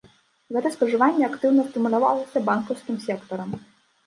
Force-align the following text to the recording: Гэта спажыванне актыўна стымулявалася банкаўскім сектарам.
Гэта 0.55 0.71
спажыванне 0.75 1.25
актыўна 1.27 1.67
стымулявалася 1.67 2.43
банкаўскім 2.49 2.97
сектарам. 3.07 3.55